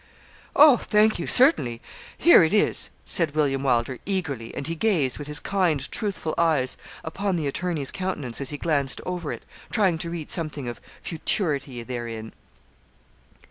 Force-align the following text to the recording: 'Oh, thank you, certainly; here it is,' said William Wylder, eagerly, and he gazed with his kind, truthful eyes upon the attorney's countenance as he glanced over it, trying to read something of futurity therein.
'Oh, 0.55 0.77
thank 0.77 1.19
you, 1.19 1.27
certainly; 1.27 1.79
here 2.17 2.43
it 2.43 2.53
is,' 2.55 2.89
said 3.05 3.35
William 3.35 3.61
Wylder, 3.61 3.99
eagerly, 4.03 4.51
and 4.55 4.65
he 4.65 4.73
gazed 4.73 5.19
with 5.19 5.27
his 5.27 5.39
kind, 5.39 5.79
truthful 5.91 6.33
eyes 6.39 6.75
upon 7.03 7.35
the 7.35 7.45
attorney's 7.45 7.91
countenance 7.91 8.41
as 8.41 8.49
he 8.49 8.57
glanced 8.57 8.99
over 9.05 9.31
it, 9.31 9.43
trying 9.69 9.99
to 9.99 10.09
read 10.09 10.31
something 10.31 10.67
of 10.67 10.81
futurity 11.03 11.83
therein. 11.83 12.33